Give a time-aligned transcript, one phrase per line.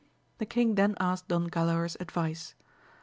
[0.39, 2.55] The king then asked Don Galaor's advice.